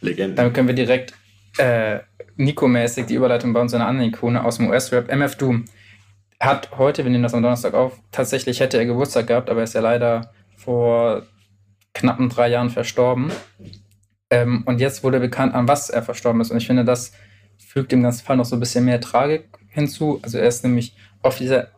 Legende. 0.00 0.36
Dann 0.36 0.52
können 0.52 0.68
wir 0.68 0.74
direkt 0.74 1.14
äh, 1.58 2.00
Nico-mäßig 2.36 3.06
die 3.06 3.14
Überleitung 3.14 3.52
bauen 3.52 3.68
zu 3.68 3.76
einer 3.76 3.86
anderen 3.86 4.10
Ikone 4.10 4.44
aus 4.44 4.56
dem 4.56 4.68
US-Rap. 4.68 5.08
MF 5.10 5.36
Doom 5.36 5.64
hat 6.40 6.76
heute, 6.76 7.04
wir 7.04 7.10
nehmen 7.10 7.22
das 7.22 7.34
am 7.34 7.42
Donnerstag 7.42 7.74
auf, 7.74 8.00
tatsächlich 8.12 8.60
hätte 8.60 8.76
er 8.78 8.86
Geburtstag 8.86 9.26
gehabt, 9.26 9.50
aber 9.50 9.60
er 9.60 9.64
ist 9.64 9.74
ja 9.74 9.80
leider 9.80 10.32
vor 10.56 11.22
knappen 11.94 12.28
drei 12.28 12.48
Jahren 12.48 12.70
verstorben. 12.70 13.30
Ähm, 14.30 14.62
und 14.66 14.80
jetzt 14.80 15.04
wurde 15.04 15.20
bekannt, 15.20 15.54
an 15.54 15.68
was 15.68 15.90
er 15.90 16.02
verstorben 16.02 16.40
ist. 16.40 16.50
Und 16.50 16.58
ich 16.58 16.66
finde, 16.66 16.84
das 16.84 17.12
fügt 17.56 17.92
dem 17.92 18.02
ganzen 18.02 18.24
Fall 18.24 18.36
noch 18.36 18.44
so 18.44 18.56
ein 18.56 18.60
bisschen 18.60 18.84
mehr 18.84 19.00
Tragik 19.00 19.48
hinzu. 19.68 20.20
Also 20.22 20.38
er 20.38 20.48
ist 20.48 20.64
nämlich 20.64 20.96
offiziell, 21.22 21.68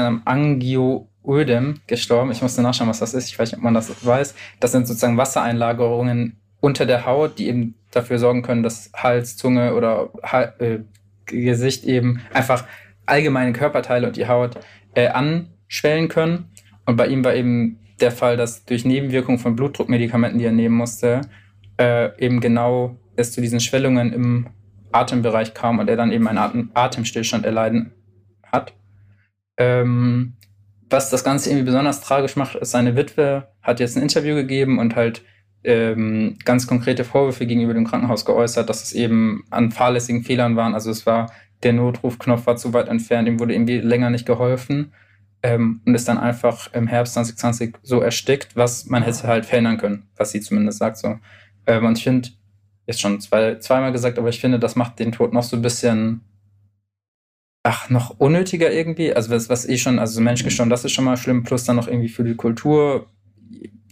am 0.00 0.22
Angioödem 0.24 1.80
gestorben. 1.86 2.32
Ich 2.32 2.42
musste 2.42 2.62
nachschauen, 2.62 2.90
was 2.90 2.98
das 2.98 3.14
ist. 3.14 3.28
Ich 3.28 3.38
weiß 3.38 3.50
nicht, 3.50 3.58
ob 3.58 3.64
man 3.64 3.74
das 3.74 4.04
weiß. 4.04 4.34
Das 4.60 4.72
sind 4.72 4.86
sozusagen 4.86 5.16
Wassereinlagerungen 5.16 6.36
unter 6.60 6.86
der 6.86 7.06
Haut, 7.06 7.38
die 7.38 7.48
eben 7.48 7.74
dafür 7.90 8.18
sorgen 8.18 8.42
können, 8.42 8.62
dass 8.62 8.90
Hals, 8.94 9.36
Zunge 9.36 9.74
oder 9.74 10.10
äh, 10.58 10.78
Gesicht 11.26 11.84
eben 11.84 12.20
einfach 12.32 12.64
allgemeine 13.06 13.52
Körperteile 13.52 14.06
und 14.06 14.16
die 14.16 14.26
Haut 14.26 14.58
äh, 14.94 15.08
anschwellen 15.08 16.08
können. 16.08 16.50
Und 16.86 16.96
bei 16.96 17.06
ihm 17.06 17.24
war 17.24 17.34
eben 17.34 17.78
der 18.02 18.12
Fall, 18.12 18.36
dass 18.36 18.64
durch 18.64 18.84
Nebenwirkungen 18.84 19.38
von 19.38 19.56
Blutdruckmedikamenten, 19.56 20.38
die 20.38 20.44
er 20.44 20.52
nehmen 20.52 20.76
musste, 20.76 21.22
äh, 21.78 22.10
eben 22.18 22.40
genau 22.40 22.96
es 23.16 23.32
zu 23.32 23.40
diesen 23.40 23.60
Schwellungen 23.60 24.12
im 24.12 24.48
Atembereich 24.90 25.54
kam 25.54 25.78
und 25.78 25.88
er 25.88 25.96
dann 25.96 26.12
eben 26.12 26.28
einen 26.28 26.38
Atem 26.38 26.70
Atemstillstand 26.74 27.46
erleiden 27.46 27.92
hat. 28.44 28.74
Ähm, 29.56 30.34
was 30.90 31.08
das 31.08 31.24
Ganze 31.24 31.48
irgendwie 31.48 31.66
besonders 31.66 32.02
tragisch 32.02 32.36
macht, 32.36 32.56
ist, 32.56 32.72
seine 32.72 32.96
Witwe 32.96 33.48
hat 33.62 33.80
jetzt 33.80 33.96
ein 33.96 34.02
Interview 34.02 34.34
gegeben 34.34 34.78
und 34.78 34.96
halt 34.96 35.22
ähm, 35.64 36.36
ganz 36.44 36.66
konkrete 36.66 37.04
Vorwürfe 37.04 37.46
gegenüber 37.46 37.72
dem 37.72 37.86
Krankenhaus 37.86 38.24
geäußert, 38.24 38.68
dass 38.68 38.82
es 38.82 38.92
eben 38.92 39.44
an 39.50 39.70
fahrlässigen 39.70 40.24
Fehlern 40.24 40.56
waren. 40.56 40.74
Also 40.74 40.90
es 40.90 41.06
war, 41.06 41.32
der 41.62 41.72
Notrufknopf 41.72 42.46
war 42.46 42.56
zu 42.56 42.74
weit 42.74 42.88
entfernt, 42.88 43.28
ihm 43.28 43.40
wurde 43.40 43.54
irgendwie 43.54 43.78
länger 43.78 44.10
nicht 44.10 44.26
geholfen 44.26 44.92
ähm, 45.42 45.80
und 45.84 45.94
ist 45.94 46.08
dann 46.08 46.18
einfach 46.18 46.72
im 46.72 46.86
Herbst 46.86 47.14
2020 47.14 47.76
so 47.82 48.00
erstickt, 48.00 48.56
was 48.56 48.86
man 48.86 49.02
hätte 49.02 49.26
halt 49.26 49.44
verhindern 49.44 49.78
können, 49.78 50.08
was 50.16 50.30
sie 50.30 50.40
zumindest 50.40 50.78
sagt 50.78 50.98
so. 50.98 51.18
Ähm, 51.66 51.84
und 51.84 51.98
ich 51.98 52.04
finde, 52.04 52.28
jetzt 52.86 53.00
schon 53.00 53.20
zwei, 53.20 53.56
zweimal 53.56 53.92
gesagt, 53.92 54.18
aber 54.18 54.28
ich 54.28 54.40
finde, 54.40 54.58
das 54.58 54.76
macht 54.76 54.98
den 54.98 55.12
Tod 55.12 55.32
noch 55.32 55.42
so 55.42 55.56
ein 55.56 55.62
bisschen, 55.62 56.22
ach, 57.62 57.90
noch 57.90 58.18
unnötiger 58.18 58.72
irgendwie. 58.72 59.12
Also 59.12 59.30
was, 59.30 59.48
was 59.48 59.68
eh 59.68 59.78
schon, 59.78 59.98
also 59.98 60.20
Mensch 60.20 60.44
gestorben, 60.44 60.70
das 60.70 60.84
ist 60.84 60.92
schon 60.92 61.04
mal 61.04 61.16
schlimm, 61.16 61.42
plus 61.42 61.64
dann 61.64 61.76
noch 61.76 61.88
irgendwie 61.88 62.08
für 62.08 62.24
die 62.24 62.36
Kultur 62.36 63.06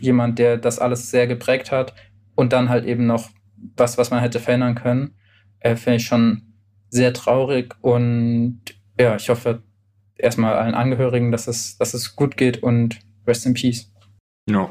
jemand, 0.01 0.39
der 0.39 0.57
das 0.57 0.79
alles 0.79 1.11
sehr 1.11 1.27
geprägt 1.27 1.73
hat 1.73 1.95
und 2.35 2.53
dann 2.53 2.69
halt 2.69 2.85
eben 2.85 3.07
noch 3.07 3.31
was, 3.77 3.99
was 3.99 4.11
man 4.11 4.21
hätte 4.21 4.41
verändern 4.41 4.75
können, 4.75 5.15
äh, 5.61 5.77
finde 5.77 5.97
ich 5.97 6.07
schon 6.07 6.43
sehr 6.89 7.13
traurig 7.13 7.75
und 7.83 8.61
ja, 8.99 9.17
ich 9.17 9.29
hoffe 9.29 9.63
erstmal 10.21 10.55
allen 10.55 10.75
Angehörigen, 10.75 11.33
dass 11.33 11.47
es, 11.47 11.77
dass 11.79 11.95
es 11.95 12.17
gut 12.17 12.37
geht 12.37 12.63
und 12.63 12.99
rest 13.27 13.47
in 13.47 13.55
peace. 13.55 13.91
Ja. 14.49 14.71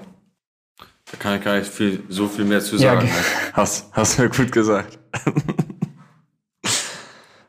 Da 1.12 1.18
kann 1.18 1.38
ich 1.38 1.44
gar 1.44 1.58
nicht 1.58 1.72
viel, 1.72 2.04
so 2.10 2.28
viel 2.28 2.46
mehr 2.46 2.62
zu 2.62 2.78
sagen. 2.78 3.08
Ja. 3.08 3.14
Hast, 3.54 3.92
hast 3.94 4.20
du 4.20 4.30
gut 4.30 4.52
gesagt. 4.52 5.00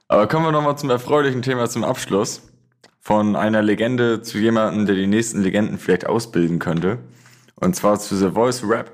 Aber 0.09 0.26
kommen 0.26 0.47
wir 0.47 0.52
nochmal 0.52 0.76
zum 0.76 0.90
erfreulichen 0.90 1.42
Thema 1.42 1.69
zum 1.69 1.85
Abschluss. 1.85 2.42
Von 3.00 3.37
einer 3.37 3.62
Legende 3.62 4.23
zu 4.23 4.38
jemandem, 4.38 4.87
der 4.87 4.95
die 4.95 5.07
nächsten 5.07 5.42
Legenden 5.42 5.78
vielleicht 5.78 6.07
ausbilden 6.07 6.59
könnte. 6.59 6.99
Und 7.54 7.76
zwar 7.76 7.99
zu 7.99 8.16
The 8.16 8.30
Voice 8.30 8.64
Rap. 8.69 8.90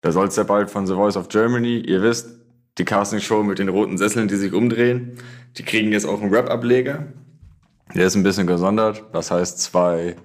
Da 0.00 0.12
soll 0.12 0.28
es 0.28 0.36
ja 0.36 0.44
bald 0.44 0.70
von 0.70 0.86
The 0.86 0.94
Voice 0.94 1.16
of 1.16 1.28
Germany, 1.28 1.78
ihr 1.80 2.02
wisst, 2.02 2.38
die 2.78 2.84
Casting-Show 2.84 3.42
mit 3.42 3.58
den 3.58 3.68
roten 3.68 3.98
Sesseln, 3.98 4.28
die 4.28 4.36
sich 4.36 4.52
umdrehen. 4.52 5.18
Die 5.56 5.64
kriegen 5.64 5.92
jetzt 5.92 6.06
auch 6.06 6.22
einen 6.22 6.32
Rap-Ableger. 6.32 7.08
Der 7.94 8.06
ist 8.06 8.16
ein 8.16 8.22
bisschen 8.22 8.46
gesondert. 8.46 9.04
Das 9.12 9.30
heißt, 9.30 9.60
zwei 9.60 10.16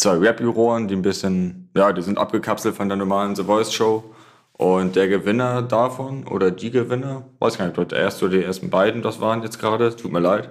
zwei 0.00 0.16
Rap-Juroren, 0.16 0.88
die 0.88 0.96
ein 0.96 1.02
bisschen, 1.02 1.70
ja, 1.76 1.92
die 1.92 2.02
sind 2.02 2.18
abgekapselt 2.18 2.74
von 2.74 2.88
der 2.88 2.96
normalen 2.96 3.36
The 3.36 3.44
Voice 3.44 3.72
Show. 3.72 4.02
Und 4.54 4.96
der 4.96 5.08
Gewinner 5.08 5.62
davon 5.62 6.26
oder 6.26 6.50
die 6.50 6.70
Gewinner, 6.70 7.24
weiß 7.38 7.56
gar 7.56 7.66
nicht, 7.66 7.78
ob 7.78 7.88
der 7.88 8.00
erste 8.00 8.26
oder 8.26 8.36
die 8.36 8.44
ersten 8.44 8.68
beiden 8.68 9.00
das 9.00 9.20
waren 9.20 9.42
jetzt 9.42 9.58
gerade, 9.58 9.94
tut 9.96 10.12
mir 10.12 10.20
leid, 10.20 10.50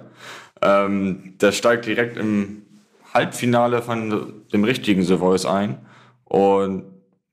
ähm, 0.62 1.34
der 1.40 1.52
steigt 1.52 1.86
direkt 1.86 2.16
im 2.16 2.62
Halbfinale 3.14 3.82
von 3.82 4.44
dem 4.52 4.64
richtigen 4.64 5.02
The 5.02 5.16
Voice 5.16 5.46
ein. 5.46 5.78
Und 6.24 6.84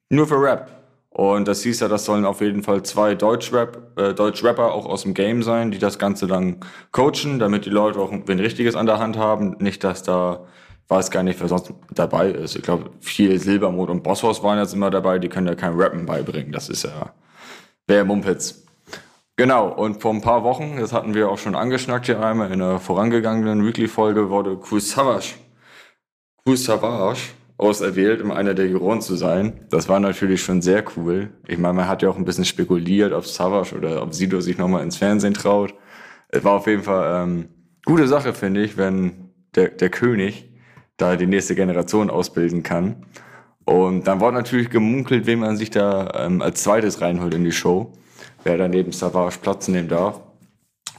nur 0.09 0.27
für 0.27 0.41
Rap. 0.41 0.71
Und 1.17 1.47
das 1.47 1.63
hieß 1.63 1.79
ja, 1.79 1.87
das 1.87 2.05
sollen 2.05 2.25
auf 2.25 2.41
jeden 2.41 2.61
Fall 2.61 2.83
zwei 2.83 3.15
Deutsch-Rap, 3.15 3.97
äh, 3.97 4.13
Deutsch-Rapper 4.13 4.71
auch 4.71 4.85
aus 4.85 5.01
dem 5.01 5.15
Game 5.15 5.41
sein, 5.41 5.71
die 5.71 5.79
das 5.79 5.97
Ganze 5.97 6.27
dann 6.27 6.57
coachen, 6.91 7.39
damit 7.39 7.65
die 7.65 7.71
Leute 7.71 7.97
auch 7.99 8.11
ein 8.11 8.21
Richtiges 8.39 8.75
an 8.75 8.85
der 8.85 8.99
Hand 8.99 9.17
haben. 9.17 9.55
Nicht, 9.57 9.83
dass 9.83 10.03
da, 10.03 10.45
weiß 10.89 11.09
gar 11.09 11.23
nicht, 11.23 11.41
wer 11.41 11.47
sonst 11.47 11.73
dabei 11.91 12.29
ist. 12.29 12.55
Ich 12.55 12.61
glaube, 12.61 12.91
viel 12.99 13.39
Silbermond 13.39 13.89
und 13.89 14.03
Bosshaus 14.03 14.43
waren 14.43 14.59
jetzt 14.59 14.75
immer 14.75 14.91
dabei, 14.91 15.17
die 15.17 15.27
können 15.27 15.47
ja 15.47 15.55
kein 15.55 15.73
Rappen 15.73 16.05
beibringen. 16.05 16.51
Das 16.51 16.69
ist 16.69 16.83
ja, 16.83 17.13
wäre 17.87 18.05
Mumpitz. 18.05 18.63
Genau, 19.37 19.69
und 19.69 19.99
vor 19.99 20.13
ein 20.13 20.21
paar 20.21 20.43
Wochen, 20.43 20.77
das 20.79 20.93
hatten 20.93 21.15
wir 21.15 21.29
auch 21.29 21.39
schon 21.39 21.55
angeschnackt 21.55 22.05
hier 22.05 22.23
einmal, 22.23 22.51
in 22.51 22.61
einer 22.61 22.79
vorangegangenen 22.79 23.65
Weekly-Folge 23.65 24.29
wurde 24.29 24.55
Kusavage, 24.55 25.33
Kusavage 26.45 27.17
auserwählt, 27.57 28.21
um 28.21 28.31
einer 28.31 28.53
der 28.53 28.67
Juroren 28.67 29.01
zu 29.01 29.15
sein. 29.15 29.61
Das 29.69 29.89
war 29.89 29.99
natürlich 29.99 30.41
schon 30.41 30.61
sehr 30.61 30.83
cool. 30.95 31.29
Ich 31.47 31.57
meine, 31.57 31.73
man 31.73 31.87
hat 31.87 32.03
ja 32.03 32.09
auch 32.09 32.17
ein 32.17 32.25
bisschen 32.25 32.45
spekuliert, 32.45 33.13
ob 33.13 33.25
Savage 33.25 33.75
oder 33.75 34.03
ob 34.03 34.13
Sido 34.13 34.41
sich 34.41 34.57
nochmal 34.57 34.83
ins 34.83 34.97
Fernsehen 34.97 35.33
traut. 35.33 35.73
Es 36.29 36.43
war 36.43 36.53
auf 36.53 36.67
jeden 36.67 36.83
Fall 36.83 37.23
ähm, 37.23 37.49
gute 37.85 38.07
Sache, 38.07 38.33
finde 38.33 38.63
ich, 38.63 38.77
wenn 38.77 39.31
der, 39.55 39.69
der 39.69 39.89
König 39.89 40.51
da 40.97 41.15
die 41.15 41.27
nächste 41.27 41.55
Generation 41.55 42.09
ausbilden 42.09 42.63
kann. 42.63 43.05
Und 43.65 44.07
dann 44.07 44.19
wurde 44.19 44.35
natürlich 44.35 44.69
gemunkelt, 44.69 45.25
wen 45.25 45.39
man 45.39 45.57
sich 45.57 45.69
da 45.69 46.25
ähm, 46.25 46.41
als 46.41 46.63
zweites 46.63 47.01
reinholt 47.01 47.33
in 47.33 47.43
die 47.43 47.51
Show, 47.51 47.93
wer 48.43 48.57
da 48.57 48.67
neben 48.67 48.91
Savage 48.91 49.39
Platz 49.41 49.67
nehmen 49.67 49.89
darf. 49.89 50.21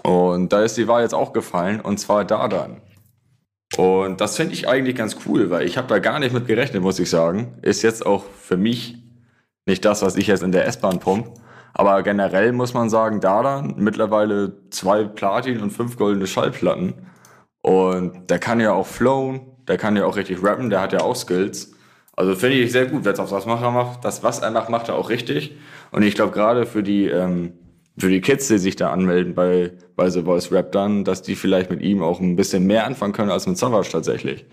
Und 0.03 0.53
da 0.53 0.63
ist 0.63 0.77
die 0.77 0.87
Wahl 0.89 1.03
jetzt 1.03 1.15
auch 1.15 1.33
gefallen, 1.33 1.81
und 1.81 1.99
zwar 1.99 2.25
Dardan. 2.25 2.81
Und 3.77 4.21
das 4.21 4.37
finde 4.37 4.55
ich 4.55 4.69
eigentlich 4.69 4.97
ganz 4.97 5.17
cool, 5.27 5.51
weil 5.51 5.67
ich 5.67 5.77
habe 5.77 5.89
da 5.89 5.99
gar 5.99 6.19
nicht 6.19 6.33
mit 6.33 6.47
gerechnet, 6.47 6.83
muss 6.83 6.99
ich 6.99 7.11
sagen. 7.11 7.59
Ist 7.63 7.83
jetzt 7.83 8.05
auch 8.05 8.25
für 8.25 8.57
mich 8.57 8.97
nicht 9.67 9.85
das, 9.85 10.03
was 10.03 10.17
ich 10.17 10.27
jetzt 10.27 10.43
in 10.43 10.53
der 10.53 10.67
S-Bahn 10.67 10.99
pump. 10.99 11.29
Aber 11.75 12.03
generell 12.03 12.53
muss 12.53 12.75
man 12.75 12.91
sagen, 12.91 13.21
Dardan 13.21 13.75
mittlerweile 13.77 14.69
zwei 14.71 15.05
Platin 15.05 15.61
und 15.61 15.71
fünf 15.71 15.97
goldene 15.97 16.27
Schallplatten. 16.27 16.95
Und 17.63 18.31
der 18.31 18.39
kann 18.39 18.61
ja 18.61 18.73
auch 18.73 18.87
flown, 18.87 19.41
der 19.69 19.77
kann 19.77 19.95
ja 19.97 20.07
auch 20.07 20.17
richtig 20.17 20.43
rappen, 20.43 20.71
der 20.71 20.81
hat 20.81 20.93
ja 20.93 21.01
auch 21.01 21.15
Skills. 21.15 21.73
Also 22.17 22.35
finde 22.35 22.57
ich 22.57 22.73
sehr 22.73 22.87
gut, 22.87 23.05
wenn 23.05 23.13
es 23.13 23.21
auf 23.21 23.31
das 23.31 23.47
macht, 23.47 24.05
das, 24.05 24.25
was 24.25 24.41
er 24.41 24.51
macht, 24.51 24.71
macht 24.71 24.89
er 24.89 24.97
auch 24.97 25.09
richtig. 25.11 25.57
Und 25.93 26.03
ich 26.03 26.15
glaube 26.15 26.33
gerade 26.33 26.67
für 26.67 26.83
die 26.83 27.07
ähm, 27.07 27.53
für 27.99 28.11
die 28.11 28.21
Kids, 28.21 28.49
die 28.49 28.59
sich 28.59 28.77
da 28.77 28.91
anmelden 28.93 29.35
bei, 29.35 29.73
bei 29.97 30.11
The 30.11 30.23
Voice 30.23 30.53
Rap 30.53 30.73
dann, 30.73 31.05
dass 31.05 31.23
die 31.23 31.35
vielleicht 31.35 31.71
mit 31.71 31.81
ihm 31.83 32.03
auch 32.03 32.21
ein 32.21 32.37
bisschen 32.37 32.67
mehr 32.67 32.87
anfangen 32.87 33.13
können 33.13 33.31
als 33.31 33.47
mit 33.47 33.59
Savage 33.59 33.91
tatsächlich. 33.91 34.47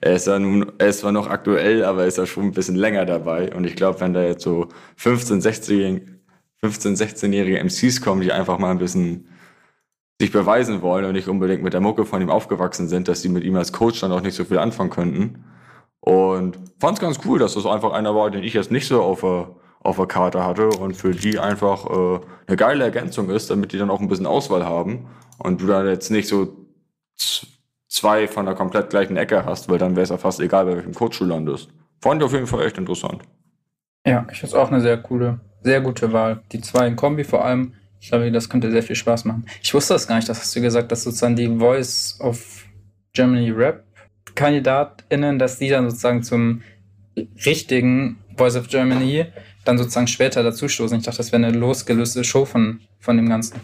Er 0.00 0.14
ist 0.14 0.26
ja 0.26 0.38
nun, 0.38 0.72
er 0.78 0.88
ist 0.88 1.00
zwar 1.00 1.12
noch 1.12 1.28
aktuell, 1.28 1.84
aber 1.84 2.02
er 2.02 2.08
ist 2.08 2.18
ja 2.18 2.26
schon 2.26 2.44
ein 2.44 2.52
bisschen 2.52 2.74
länger 2.74 3.06
dabei. 3.06 3.54
Und 3.54 3.64
ich 3.64 3.76
glaube, 3.76 4.00
wenn 4.00 4.12
da 4.12 4.22
jetzt 4.22 4.42
so 4.42 4.68
15, 4.96 5.40
16, 5.40 6.20
15, 6.58 6.96
16-jährige 6.96 7.62
MCs 7.62 8.00
kommen, 8.00 8.20
die 8.20 8.32
einfach 8.32 8.58
mal 8.58 8.70
ein 8.70 8.78
bisschen 8.78 9.28
sich 10.20 10.32
beweisen 10.32 10.82
wollen 10.82 11.04
und 11.04 11.12
nicht 11.12 11.28
unbedingt 11.28 11.62
mit 11.62 11.72
der 11.72 11.80
Mucke 11.80 12.04
von 12.04 12.20
ihm 12.22 12.30
aufgewachsen 12.30 12.88
sind, 12.88 13.08
dass 13.08 13.22
die 13.22 13.28
mit 13.28 13.44
ihm 13.44 13.56
als 13.56 13.72
Coach 13.72 14.00
dann 14.00 14.12
auch 14.12 14.22
nicht 14.22 14.34
so 14.34 14.44
viel 14.44 14.58
anfangen 14.58 14.90
könnten. 14.90 15.44
Und 16.00 16.58
fand 16.80 16.98
es 16.98 17.00
ganz 17.00 17.20
cool, 17.24 17.38
dass 17.38 17.54
das 17.54 17.66
einfach 17.66 17.92
einer 17.92 18.14
war, 18.14 18.30
den 18.30 18.42
ich 18.42 18.54
jetzt 18.54 18.72
nicht 18.72 18.86
so 18.88 19.02
auf 19.02 19.20
der 19.20 19.54
auf 19.82 19.96
der 19.96 20.06
Karte 20.06 20.44
hatte 20.44 20.68
und 20.68 20.96
für 20.96 21.12
die 21.12 21.38
einfach 21.38 21.86
äh, 21.86 22.20
eine 22.46 22.56
geile 22.56 22.84
Ergänzung 22.84 23.30
ist, 23.30 23.50
damit 23.50 23.72
die 23.72 23.78
dann 23.78 23.90
auch 23.90 24.00
ein 24.00 24.08
bisschen 24.08 24.26
Auswahl 24.26 24.64
haben 24.64 25.08
und 25.38 25.60
du 25.60 25.66
da 25.66 25.84
jetzt 25.84 26.10
nicht 26.10 26.28
so 26.28 26.56
zwei 27.88 28.28
von 28.28 28.46
der 28.46 28.54
komplett 28.54 28.90
gleichen 28.90 29.16
Ecke 29.16 29.44
hast, 29.44 29.68
weil 29.68 29.78
dann 29.78 29.96
wäre 29.96 30.04
es 30.04 30.10
ja 30.10 30.18
fast 30.18 30.40
egal, 30.40 30.64
bei 30.66 30.76
welchem 30.76 30.94
Coach 30.94 31.18
du 31.18 31.24
landest. 31.24 31.68
Fand 32.00 32.20
ich 32.20 32.26
auf 32.26 32.32
jeden 32.32 32.46
Fall 32.46 32.64
echt 32.66 32.78
interessant. 32.78 33.22
Ja, 34.06 34.26
ich 34.30 34.40
finde 34.40 34.54
es 34.56 34.60
auch 34.60 34.70
eine 34.70 34.80
sehr 34.80 34.96
coole, 34.98 35.40
sehr 35.62 35.80
gute 35.80 36.12
Wahl. 36.12 36.42
Die 36.52 36.60
zwei 36.60 36.86
in 36.86 36.96
Kombi 36.96 37.24
vor 37.24 37.44
allem. 37.44 37.74
Ich 38.00 38.08
glaube, 38.08 38.32
das 38.32 38.48
könnte 38.48 38.72
sehr 38.72 38.82
viel 38.82 38.96
Spaß 38.96 39.24
machen. 39.26 39.46
Ich 39.62 39.72
wusste 39.74 39.94
das 39.94 40.08
gar 40.08 40.16
nicht, 40.16 40.28
das 40.28 40.40
hast 40.40 40.56
du 40.56 40.60
gesagt, 40.60 40.90
dass 40.90 41.04
sozusagen 41.04 41.36
die 41.36 41.56
Voice 41.56 42.18
of 42.20 42.64
Germany 43.12 43.50
Rap 43.50 43.84
KandidatInnen, 44.34 45.38
dass 45.38 45.58
die 45.58 45.68
dann 45.68 45.88
sozusagen 45.88 46.22
zum 46.22 46.62
richtigen 47.44 48.18
Voice 48.36 48.56
of 48.56 48.68
Germany 48.68 49.26
dann 49.64 49.78
sozusagen 49.78 50.08
später 50.08 50.42
dazustoßen. 50.42 50.98
Ich 50.98 51.04
dachte, 51.04 51.18
das 51.18 51.32
wäre 51.32 51.44
eine 51.44 51.56
losgelöste 51.56 52.24
Show 52.24 52.44
von, 52.44 52.80
von 52.98 53.16
dem 53.16 53.28
Ganzen. 53.28 53.60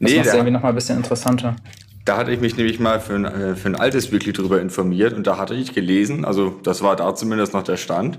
Das 0.00 0.10
nee, 0.10 0.16
macht 0.16 0.26
es 0.26 0.34
irgendwie 0.34 0.52
nochmal 0.52 0.72
ein 0.72 0.74
bisschen 0.74 0.96
interessanter. 0.96 1.56
Da 2.04 2.16
hatte 2.16 2.32
ich 2.32 2.40
mich 2.40 2.56
nämlich 2.56 2.80
mal 2.80 3.00
für 3.00 3.14
ein, 3.14 3.24
äh, 3.24 3.54
für 3.54 3.68
ein 3.68 3.76
altes 3.76 4.12
Weekly 4.12 4.32
drüber 4.32 4.60
informiert 4.60 5.12
und 5.12 5.26
da 5.26 5.36
hatte 5.36 5.54
ich 5.54 5.74
gelesen, 5.74 6.24
also 6.24 6.58
das 6.62 6.82
war 6.82 6.96
da 6.96 7.14
zumindest 7.14 7.52
noch 7.52 7.62
der 7.62 7.76
Stand, 7.76 8.18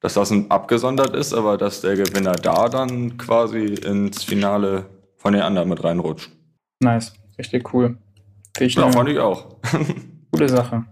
dass 0.00 0.14
das 0.14 0.32
ein 0.32 0.50
abgesondert 0.50 1.14
ist, 1.14 1.32
aber 1.32 1.56
dass 1.56 1.80
der 1.80 1.94
Gewinner 1.94 2.32
da 2.32 2.68
dann 2.68 3.18
quasi 3.18 3.66
ins 3.66 4.24
Finale 4.24 4.86
von 5.16 5.32
den 5.32 5.42
anderen 5.42 5.68
mit 5.68 5.84
reinrutscht. 5.84 6.30
Nice, 6.80 7.12
richtig 7.38 7.72
cool. 7.72 7.98
Ich 8.58 8.74
ja, 8.74 8.90
fand 8.90 9.08
ich 9.08 9.18
auch. 9.18 9.56
Gute 10.32 10.48
Sache. 10.48 10.86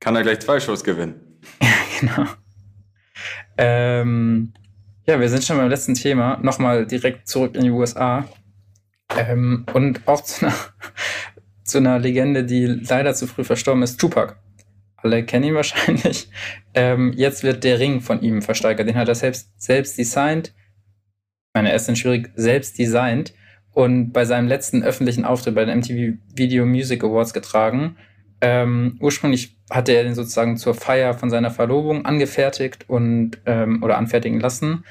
Kann 0.00 0.16
er 0.16 0.22
gleich 0.22 0.40
zwei 0.40 0.58
Shows 0.60 0.82
gewinnen. 0.82 1.14
Ja, 1.62 2.14
genau. 2.16 2.30
Ähm, 3.62 4.54
ja, 5.04 5.20
wir 5.20 5.28
sind 5.28 5.44
schon 5.44 5.58
beim 5.58 5.68
letzten 5.68 5.94
Thema. 5.94 6.38
Nochmal 6.42 6.86
direkt 6.86 7.28
zurück 7.28 7.54
in 7.54 7.64
die 7.64 7.70
USA. 7.70 8.26
Ähm, 9.14 9.66
und 9.74 10.08
auch 10.08 10.22
zu 10.22 10.46
einer, 10.46 10.54
zu 11.64 11.78
einer 11.78 11.98
Legende, 11.98 12.44
die 12.44 12.64
leider 12.64 13.12
zu 13.12 13.26
früh 13.26 13.44
verstorben 13.44 13.82
ist, 13.82 14.00
Tupac. 14.00 14.36
Alle 14.96 15.24
kennen 15.26 15.44
ihn 15.44 15.54
wahrscheinlich. 15.56 16.30
Ähm, 16.72 17.12
jetzt 17.14 17.42
wird 17.42 17.62
der 17.62 17.78
Ring 17.78 18.00
von 18.00 18.22
ihm 18.22 18.40
versteigert. 18.40 18.88
Den 18.88 18.96
hat 18.96 19.08
er 19.08 19.14
selbst, 19.14 19.50
selbst 19.60 19.98
designt. 19.98 20.54
Meine, 21.52 21.68
er 21.68 21.76
ist 21.76 21.98
schwierig, 21.98 22.30
selbst 22.36 22.78
designt. 22.78 23.34
Und 23.72 24.12
bei 24.12 24.24
seinem 24.24 24.48
letzten 24.48 24.82
öffentlichen 24.82 25.26
Auftritt 25.26 25.54
bei 25.54 25.66
den 25.66 25.80
MTV 25.80 26.18
Video 26.34 26.64
Music 26.64 27.04
Awards 27.04 27.34
getragen. 27.34 27.98
Ähm, 28.40 28.96
ursprünglich 29.00 29.56
hatte 29.70 29.92
er 29.92 30.04
den 30.04 30.14
sozusagen 30.14 30.56
zur 30.56 30.74
Feier 30.74 31.14
von 31.14 31.30
seiner 31.30 31.50
Verlobung 31.50 32.06
angefertigt 32.06 32.88
und 32.88 33.32
ähm, 33.46 33.82
oder 33.82 33.98
anfertigen 33.98 34.40
lassen. 34.40 34.84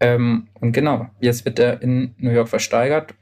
Ähm, 0.00 0.48
und 0.54 0.72
genau, 0.72 1.08
jetzt 1.20 1.44
wird 1.44 1.58
er 1.58 1.82
in 1.82 2.14
New 2.18 2.30
York 2.30 2.48
versteigert. 2.48 3.14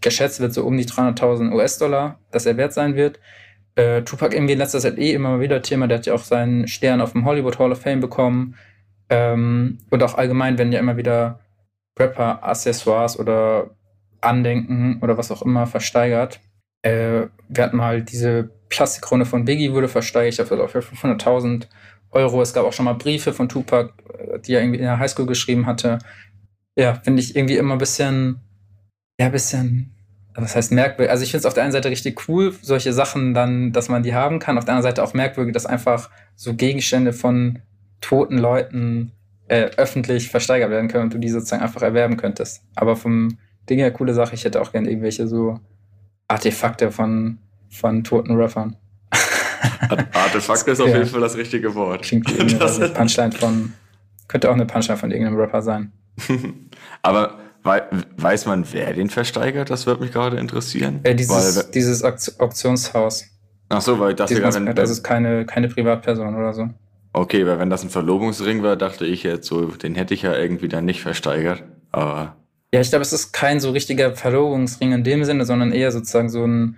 Geschätzt 0.00 0.40
wird 0.40 0.52
so 0.52 0.64
um 0.64 0.76
die 0.76 0.84
300.000 0.84 1.52
US-Dollar, 1.52 2.18
dass 2.30 2.46
er 2.46 2.56
wert 2.56 2.72
sein 2.72 2.94
wird. 2.96 3.20
Äh, 3.74 4.02
Tupac 4.02 4.34
irgendwie 4.34 4.54
in 4.54 4.58
letzter 4.58 4.80
Zeit 4.80 4.98
eh 4.98 5.12
immer 5.12 5.40
wieder 5.40 5.62
Thema. 5.62 5.86
Der 5.86 5.98
hat 5.98 6.06
ja 6.06 6.14
auch 6.14 6.24
seinen 6.24 6.66
Stern 6.66 7.00
auf 7.00 7.12
dem 7.12 7.24
Hollywood 7.24 7.58
Hall 7.58 7.72
of 7.72 7.80
Fame 7.80 8.00
bekommen. 8.00 8.56
Ähm, 9.08 9.78
und 9.90 10.02
auch 10.02 10.14
allgemein 10.14 10.58
werden 10.58 10.72
ja 10.72 10.80
immer 10.80 10.96
wieder 10.96 11.40
Rapper-Accessoires 11.98 13.18
oder 13.18 13.70
Andenken 14.20 15.00
oder 15.02 15.18
was 15.18 15.30
auch 15.30 15.42
immer 15.42 15.66
versteigert. 15.66 16.40
Äh, 16.82 17.26
wir 17.48 17.64
hatten 17.64 17.76
mal 17.76 18.02
diese 18.02 18.50
Plastikkrone 18.70 19.26
von 19.26 19.44
Biggie 19.44 19.72
wurde 19.72 19.88
versteigert, 19.88 20.38
ich 20.38 20.48
glaube, 20.48 20.68
für 20.68 20.78
500.000 20.80 21.66
Euro. 22.12 22.40
Es 22.40 22.54
gab 22.54 22.64
auch 22.64 22.72
schon 22.72 22.86
mal 22.86 22.94
Briefe 22.94 23.32
von 23.32 23.48
Tupac, 23.48 23.92
äh, 24.18 24.38
die 24.40 24.54
er 24.54 24.62
irgendwie 24.62 24.78
in 24.78 24.84
der 24.84 24.98
Highschool 24.98 25.26
geschrieben 25.26 25.66
hatte. 25.66 25.98
Ja, 26.76 26.94
finde 26.94 27.20
ich 27.20 27.36
irgendwie 27.36 27.56
immer 27.56 27.74
ein 27.74 27.78
bisschen, 27.78 28.40
ja, 29.18 29.26
ein 29.26 29.32
bisschen, 29.32 29.94
was 30.34 30.56
heißt 30.56 30.72
merkwürdig. 30.72 31.10
Also 31.10 31.24
ich 31.24 31.30
finde 31.30 31.40
es 31.40 31.46
auf 31.46 31.54
der 31.54 31.64
einen 31.64 31.72
Seite 31.72 31.90
richtig 31.90 32.28
cool, 32.28 32.54
solche 32.62 32.92
Sachen 32.92 33.34
dann, 33.34 33.72
dass 33.72 33.88
man 33.88 34.02
die 34.02 34.14
haben 34.14 34.38
kann. 34.38 34.56
Auf 34.56 34.64
der 34.64 34.74
anderen 34.74 34.90
Seite 34.90 35.02
auch 35.02 35.14
merkwürdig, 35.14 35.52
dass 35.52 35.66
einfach 35.66 36.10
so 36.36 36.54
Gegenstände 36.54 37.12
von 37.12 37.58
toten 38.00 38.38
Leuten 38.38 39.12
äh, 39.48 39.70
öffentlich 39.76 40.28
versteigert 40.28 40.70
werden 40.70 40.88
können 40.88 41.04
und 41.04 41.14
du 41.14 41.18
die 41.18 41.28
sozusagen 41.28 41.62
einfach 41.62 41.82
erwerben 41.82 42.16
könntest. 42.16 42.62
Aber 42.76 42.96
vom 42.96 43.36
Ding 43.68 43.78
her 43.78 43.90
coole 43.90 44.14
Sache. 44.14 44.34
Ich 44.34 44.44
hätte 44.44 44.62
auch 44.62 44.72
gerne 44.72 44.88
irgendwelche 44.88 45.26
so 45.26 45.58
Artefakte 46.28 46.92
von 46.92 47.38
von 47.70 48.04
toten 48.04 48.36
Rappern. 48.36 48.76
Artefakt 50.12 50.68
ist 50.68 50.80
auf 50.80 50.88
jeden 50.88 51.06
Fall 51.06 51.20
das 51.20 51.36
richtige 51.36 51.74
Wort. 51.74 52.02
Klingt 52.02 52.28
wie 52.36 52.40
eine 52.40 52.88
Punchline 52.88 53.32
von, 53.32 53.72
könnte 54.28 54.50
auch 54.50 54.54
eine 54.54 54.66
Punchline 54.66 54.98
von 54.98 55.10
irgendeinem 55.10 55.38
Rapper 55.38 55.62
sein. 55.62 55.92
Aber 57.02 57.38
weiß 57.62 58.46
man, 58.46 58.64
wer 58.72 58.92
den 58.92 59.10
versteigert? 59.10 59.70
Das 59.70 59.86
würde 59.86 60.02
mich 60.02 60.12
gerade 60.12 60.38
interessieren. 60.38 61.00
Äh, 61.02 61.14
dieses, 61.14 61.56
weil, 61.56 61.72
dieses 61.72 62.02
Auktionshaus. 62.04 63.26
Ach 63.68 63.80
so, 63.80 63.98
weil 64.00 64.10
ich 64.10 64.16
dachte 64.16 64.34
gerade, 64.34 64.74
das 64.74 64.90
ist 64.90 65.02
keine, 65.02 65.46
keine 65.46 65.68
Privatperson 65.68 66.34
oder 66.34 66.52
so. 66.52 66.68
Okay, 67.12 67.46
weil 67.46 67.58
wenn 67.58 67.70
das 67.70 67.82
ein 67.82 67.90
Verlobungsring 67.90 68.62
war, 68.62 68.76
dachte 68.76 69.04
ich 69.04 69.22
jetzt 69.24 69.46
so, 69.46 69.66
den 69.66 69.94
hätte 69.94 70.14
ich 70.14 70.22
ja 70.22 70.36
irgendwie 70.36 70.68
dann 70.68 70.84
nicht 70.84 71.02
versteigert. 71.02 71.64
Aber. 71.90 72.36
Ja, 72.72 72.80
ich 72.80 72.90
glaube, 72.90 73.02
es 73.02 73.12
ist 73.12 73.32
kein 73.32 73.58
so 73.58 73.70
richtiger 73.70 74.14
Verlobungsring 74.14 74.92
in 74.92 75.04
dem 75.04 75.24
Sinne, 75.24 75.44
sondern 75.44 75.72
eher 75.72 75.90
sozusagen 75.90 76.30
so 76.30 76.44
ein 76.44 76.76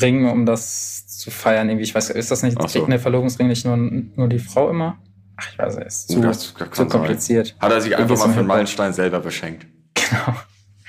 Ring, 0.00 0.28
um 0.28 0.46
das 0.46 1.06
zu 1.06 1.30
feiern. 1.30 1.68
Irgendwie, 1.68 1.84
ich 1.84 1.94
weiß, 1.94 2.10
ist 2.10 2.30
das 2.30 2.42
nicht, 2.42 2.56
so. 2.70 2.84
eine 2.84 2.98
Verlobungsring 2.98 3.48
nicht 3.48 3.64
nur, 3.64 3.76
nur 3.76 4.28
die 4.28 4.38
Frau 4.38 4.70
immer? 4.70 4.98
Ach, 5.36 5.48
ich 5.52 5.58
weiß 5.58 5.76
nicht, 5.76 5.86
ist 5.86 6.10
zu, 6.10 6.20
das 6.20 6.54
zu 6.72 6.86
kompliziert. 6.86 7.56
Hat 7.60 7.70
er 7.72 7.80
sich 7.80 7.96
einfach 7.96 8.18
mal 8.18 8.32
für 8.32 8.38
einen 8.40 8.48
Meilenstein 8.48 8.92
selber 8.92 9.20
beschenkt? 9.20 9.66
Genau. 9.94 10.36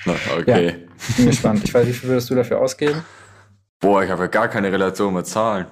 Na, 0.06 0.14
okay. 0.38 0.66
Ja, 0.66 1.14
bin 1.16 1.26
gespannt. 1.26 1.62
Ich 1.64 1.74
weiß, 1.74 1.86
wie 1.86 1.92
viel 1.92 2.08
würdest 2.08 2.30
du 2.30 2.34
dafür 2.34 2.60
ausgeben? 2.60 3.02
Boah, 3.80 4.02
ich 4.02 4.10
habe 4.10 4.22
ja 4.22 4.28
gar 4.28 4.48
keine 4.48 4.72
Relation 4.72 5.12
mit 5.14 5.26
Zahlen. 5.26 5.66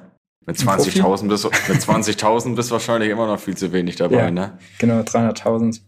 Mit 0.47 0.57
20.000 0.57 1.29
bist, 1.29 1.45
mit 1.45 1.79
20.000 1.79 2.55
bist 2.57 2.71
wahrscheinlich 2.71 3.11
immer 3.11 3.27
noch 3.27 3.39
viel 3.39 3.57
zu 3.57 3.73
wenig 3.73 3.97
dabei, 3.97 4.17
Ja. 4.17 4.31
ne? 4.31 4.59
Genau, 4.79 5.01
300.000. 5.01 5.81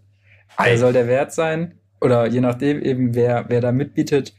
Ei. 0.57 0.71
Wer 0.71 0.79
soll 0.79 0.93
der 0.93 1.07
Wert 1.07 1.33
sein? 1.33 1.79
Oder 2.01 2.27
je 2.27 2.41
nachdem 2.41 2.83
eben, 2.83 3.15
wer, 3.15 3.47
wer 3.49 3.61
da 3.61 3.73
mitbietet. 3.73 4.35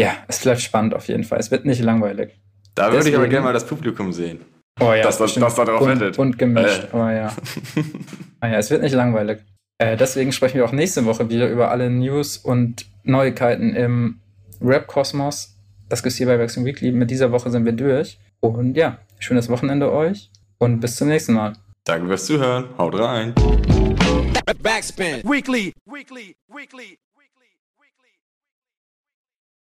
Ja, 0.00 0.14
es 0.28 0.40
bleibt 0.40 0.60
spannend 0.60 0.94
auf 0.94 1.06
jeden 1.08 1.24
Fall. 1.24 1.38
Es 1.38 1.50
wird 1.50 1.64
nicht 1.64 1.82
langweilig. 1.82 2.38
Da 2.74 2.92
würde 2.92 3.08
ich 3.08 3.14
aber 3.14 3.24
Deswegen- 3.24 3.30
gerne 3.30 3.44
mal 3.46 3.52
das 3.52 3.66
Publikum 3.66 4.12
sehen. 4.12 4.40
Oh 4.80 4.92
ja, 4.94 5.02
Dass 5.02 5.18
das- 5.18 5.34
dass 5.34 5.54
da 5.54 5.64
drauf 5.64 5.80
bunt, 5.80 6.16
bunt 6.16 6.38
gemischt. 6.38 6.84
Äh. 6.84 6.96
Oh 6.96 7.08
ja. 7.08 7.32
ah 8.40 8.46
ja, 8.48 8.58
es 8.58 8.70
wird 8.70 8.82
nicht 8.82 8.94
langweilig. 8.94 9.40
Äh, 9.78 9.96
deswegen 9.96 10.32
sprechen 10.32 10.56
wir 10.56 10.64
auch 10.64 10.72
nächste 10.72 11.04
Woche 11.04 11.28
wieder 11.28 11.48
über 11.48 11.70
alle 11.70 11.90
News 11.90 12.36
und 12.38 12.86
Neuigkeiten 13.02 13.74
im 13.74 14.20
Rap-Kosmos. 14.62 15.56
Das 15.88 16.02
gibt's 16.02 16.16
hier 16.18 16.26
bei 16.26 16.38
Wechseln 16.38 16.64
Weekly. 16.64 16.92
Mit 16.92 17.10
dieser 17.10 17.32
Woche 17.32 17.50
sind 17.50 17.64
wir 17.64 17.72
durch. 17.72 18.18
Und 18.40 18.76
ja, 18.76 18.98
schönes 19.18 19.48
Wochenende 19.48 19.92
euch 19.92 20.30
und 20.58 20.80
bis 20.80 20.96
zum 20.96 21.08
nächsten 21.08 21.34
Mal. 21.34 21.54
Danke 21.84 22.06
fürs 22.08 22.26
Zuhören. 22.26 22.66
Haut 22.78 22.98
rein. 22.98 23.34
Backspin. 24.62 25.22
Weekly. 25.24 25.72
Weekly. 25.86 26.36
Weekly. 26.48 26.98